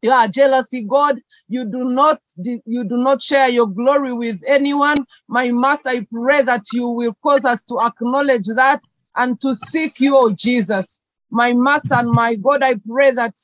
[0.02, 5.06] you are jealousy god you do not you do not share your glory with anyone
[5.28, 8.82] my master i pray that you will cause us to acknowledge that
[9.16, 13.34] and to seek you oh jesus my master and my god i pray that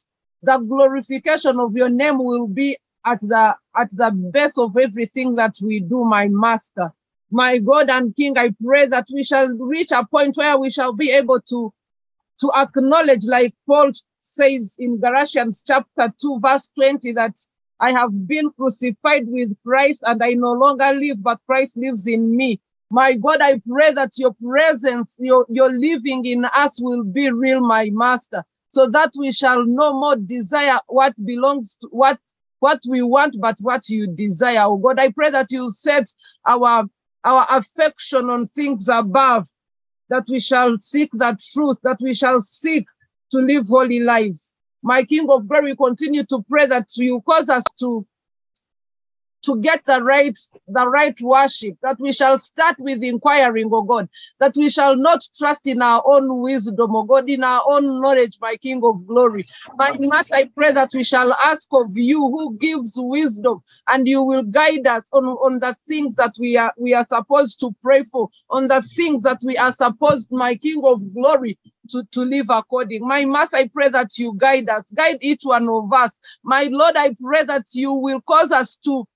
[0.43, 5.55] the glorification of your name will be at the at the best of everything that
[5.63, 6.91] we do my master
[7.31, 10.93] my god and king i pray that we shall reach a point where we shall
[10.93, 11.73] be able to
[12.41, 13.91] to acknowledge like paul
[14.29, 17.37] says in Galatians chapter 2, verse 20, that
[17.81, 22.37] I have been crucified with Christ and I no longer live, but Christ lives in
[22.37, 22.61] me.
[22.91, 27.61] My God, I pray that your presence, your, your living in us will be real,
[27.61, 32.19] my master, so that we shall no more desire what belongs to what
[32.61, 34.63] what we want, but what you desire.
[34.63, 36.09] Oh God, I pray that you set
[36.47, 36.85] our
[37.25, 39.47] our affection on things above,
[40.09, 42.87] that we shall seek that truth, that we shall seek
[43.31, 44.55] to live holy lives.
[44.83, 48.07] My King of glory, continue to pray that you cause us to,
[49.43, 54.09] to get the right the right worship that we shall start with inquiring oh god
[54.41, 58.39] that we shall not trust in our own wisdom oh god in our own knowledge
[58.41, 62.57] my king of glory my master i pray that we shall ask of you who
[62.59, 66.95] gives wisdom and you will guide us on on the things that we are we
[66.95, 71.01] are supposed to pray for on the things that we are supposed my king of
[71.15, 71.59] glory
[71.91, 73.07] to, to live according.
[73.07, 76.19] My master, I pray that you guide us, guide each one of us.
[76.45, 79.07] My Lord, I pray that you will cause us to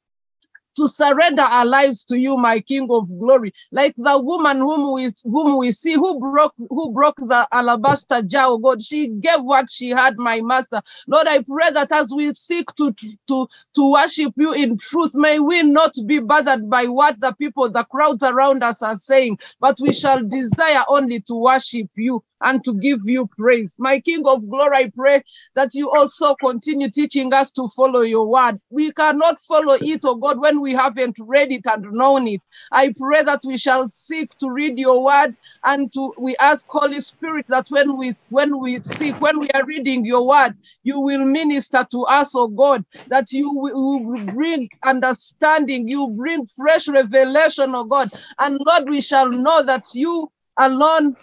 [0.77, 3.55] to surrender our lives to you, my King of glory.
[3.73, 8.47] Like the woman whom we whom we see who broke who broke the alabaster jar,
[8.49, 10.83] oh God, she gave what she had, my master.
[11.09, 12.95] Lord, I pray that as we seek to
[13.29, 17.70] to to worship you in truth, may we not be bothered by what the people,
[17.70, 22.64] the crowds around us are saying, but we shall desire only to worship you and
[22.64, 23.76] to give you praise.
[23.78, 25.22] My King of glory, I pray
[25.57, 28.61] that you also continue teaching us to follow your word.
[28.70, 32.43] We cannot follow it, oh God, when we haven't read it and known it.
[32.72, 37.01] I pray that we shall seek to read your word and to we ask Holy
[37.01, 41.24] Spirit that when we when we seek, when we are reading your word, you will
[41.26, 47.84] minister to us, oh God, that you will bring understanding, you bring fresh revelation, oh
[47.84, 48.11] God.
[48.38, 51.16] And Lord, we shall know that you alone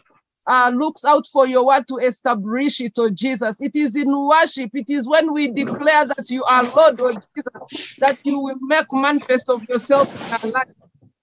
[0.50, 3.62] uh, looks out for your word to establish it, oh Jesus.
[3.62, 4.72] It is in worship.
[4.74, 8.92] It is when we declare that you are Lord, oh Jesus, that you will make
[8.92, 10.74] manifest of yourself in our life.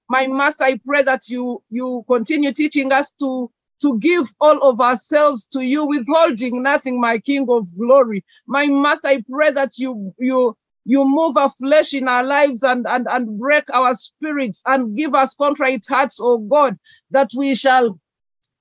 [0.08, 3.50] My Master, I pray that you you continue teaching us to
[3.82, 8.24] to give all of ourselves to you, withholding nothing, my King of glory.
[8.46, 12.86] My Master, I pray that you you you move our flesh in our lives and,
[12.88, 16.78] and, and break our spirits and give us contrite hearts, oh God,
[17.10, 17.98] that we shall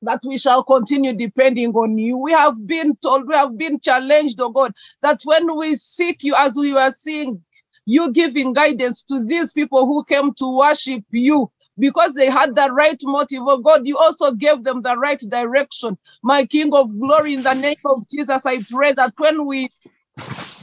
[0.05, 2.17] that we shall continue depending on you.
[2.17, 6.35] We have been told, we have been challenged, oh God, that when we seek you,
[6.37, 7.43] as we were seeing,
[7.85, 12.71] you giving guidance to these people who came to worship you because they had the
[12.71, 13.41] right motive.
[13.41, 15.97] Oh God, you also gave them the right direction.
[16.23, 19.69] My King of glory, in the name of Jesus, I pray that when we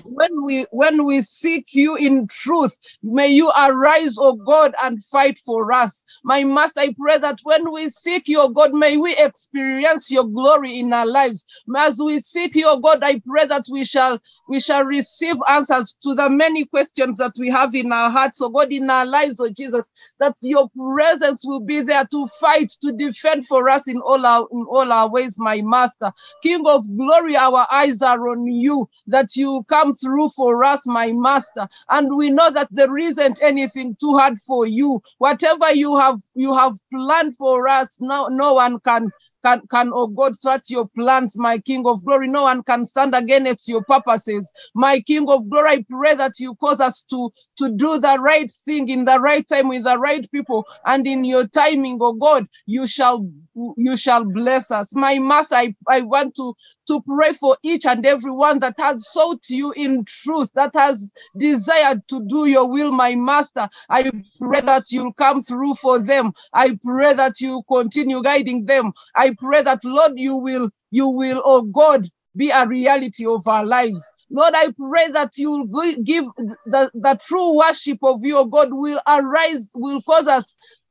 [0.04, 5.38] when we when we seek you in truth may you arise oh god and fight
[5.38, 6.04] for us.
[6.24, 10.24] My master i pray that when we seek you oh god may we experience your
[10.26, 11.46] glory in our lives.
[11.76, 15.96] As we seek you oh god i pray that we shall we shall receive answers
[16.04, 19.40] to the many questions that we have in our hearts oh god in our lives
[19.40, 19.88] oh jesus
[20.20, 24.48] that your presence will be there to fight to defend for us in all our
[24.52, 26.12] in all our ways my master.
[26.42, 31.12] King of glory our eyes are on you that you come through for us, my
[31.12, 31.68] master.
[31.88, 35.02] And we know that there isn't anything too hard for you.
[35.18, 39.10] Whatever you have you have planned for us, no, no one can
[39.44, 42.28] can, can, oh God, thwart your plans, my King of glory.
[42.28, 44.50] No one can stand against your purposes.
[44.74, 48.50] My King of glory, I pray that you cause us to, to do the right
[48.64, 50.66] thing in the right time with the right people.
[50.86, 53.28] And in your timing, oh God, you shall
[53.76, 54.94] you shall bless us.
[54.94, 56.54] My master, I, I want to,
[56.88, 61.12] to pray for each and every one that has sought you in truth, that has
[61.38, 63.68] desired to do your will, my master.
[63.90, 66.32] I pray that you'll come through for them.
[66.52, 68.92] I pray that you continue guiding them.
[69.16, 73.66] I pray that, Lord, you will, you will, oh God, be a reality of our
[73.66, 74.12] lives.
[74.30, 76.24] Lord, I pray that you will give
[76.66, 80.46] the, the true worship of you, oh God, will arise, will cause us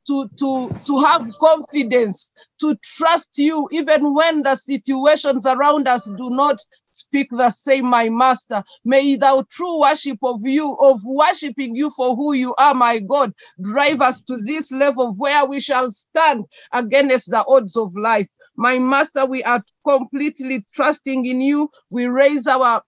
[0.07, 6.29] to, to, to have confidence, to trust you, even when the situations around us do
[6.29, 6.57] not
[6.91, 8.63] speak the same, my master.
[8.83, 13.33] May the true worship of you, of worshiping you for who you are, my God,
[13.61, 18.27] drive us to this level where we shall stand against the odds of life.
[18.57, 21.69] My master, we are completely trusting in you.
[21.89, 22.83] We raise our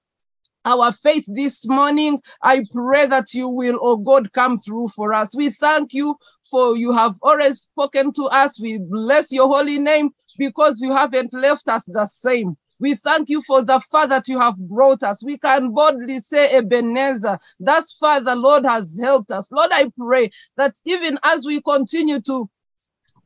[0.66, 2.20] our faith this morning.
[2.42, 5.36] I pray that you will, oh God, come through for us.
[5.36, 6.16] We thank you
[6.50, 8.60] for you have always spoken to us.
[8.62, 12.58] We bless your holy name because you haven't left us the same.
[12.80, 15.24] We thank you for the far that you have brought us.
[15.24, 19.50] We can boldly say, Ebenezer, thus far the Lord has helped us.
[19.52, 22.50] Lord, I pray that even as we continue to,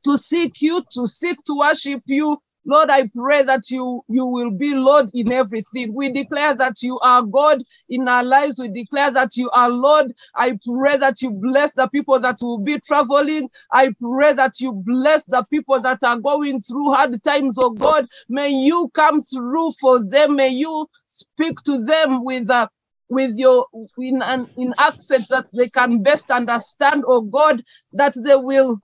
[0.05, 4.51] to seek you, to seek to worship you, Lord, I pray that you, you will
[4.51, 5.93] be Lord in everything.
[5.93, 8.59] We declare that you are God in our lives.
[8.59, 10.13] We declare that you are Lord.
[10.35, 13.49] I pray that you bless the people that will be traveling.
[13.71, 18.07] I pray that you bless the people that are going through hard times, oh God.
[18.29, 20.35] May you come through for them.
[20.35, 22.69] May you speak to them with a
[23.09, 23.65] with your
[23.97, 27.63] in an in accent that they can best understand, oh God,
[27.93, 28.79] that they will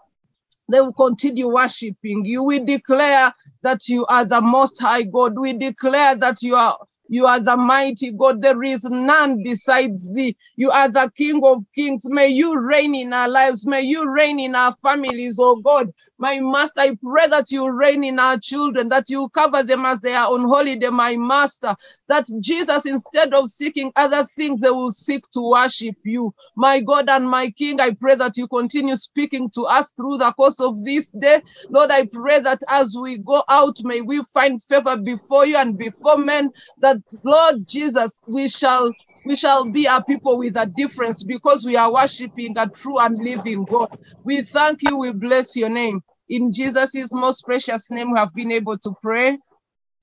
[0.72, 2.44] they will continue worshiping you.
[2.44, 3.34] We declare
[3.64, 5.40] that you are the most high God.
[5.40, 8.42] We declare that you are You are the mighty God.
[8.42, 10.36] There is none besides thee.
[10.56, 12.04] You are the King of kings.
[12.10, 13.68] May you reign in our lives.
[13.68, 15.92] May you reign in our families, oh God.
[16.18, 20.00] My master, I pray that you reign in our children, that you cover them as
[20.00, 21.76] they are on holiday, my master.
[22.08, 26.34] That Jesus, instead of seeking other things, they will seek to worship you.
[26.56, 30.32] My God and my King, I pray that you continue speaking to us through the
[30.34, 31.42] course of this day.
[31.70, 35.78] Lord, I pray that as we go out, may we find favor before you and
[35.78, 36.93] before men, that
[37.24, 38.92] Lord Jesus, we shall
[39.26, 43.18] we shall be a people with a difference because we are worshiping a true and
[43.18, 43.90] living God.
[44.26, 46.02] We thank you, we bless your name.
[46.28, 49.38] In Jesus' most precious name, we have been able to pray.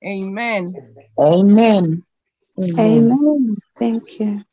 [0.05, 0.65] Amen.
[1.19, 2.03] Amen.
[2.59, 3.57] Amen.
[3.77, 4.43] Thank you.